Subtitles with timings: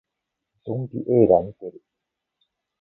[0.65, 1.79] ゾンビ映画見てる